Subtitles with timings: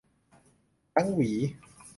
[0.95, 1.31] ทั้งหวี